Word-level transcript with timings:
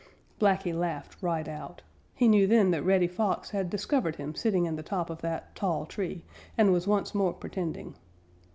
Blacky 0.39 0.73
laughed 0.73 1.15
right 1.21 1.47
out. 1.47 1.83
He 2.15 2.27
knew 2.27 2.47
then 2.47 2.71
that 2.71 2.81
Reddy 2.81 3.05
Fox 3.05 3.51
had 3.51 3.69
discovered 3.69 4.15
him 4.15 4.33
sitting 4.33 4.65
in 4.65 4.75
the 4.75 4.81
top 4.81 5.11
of 5.11 5.21
that 5.21 5.55
tall 5.55 5.85
tree 5.85 6.23
and 6.57 6.73
was 6.73 6.87
once 6.87 7.13
more 7.13 7.33
pretending. 7.33 7.93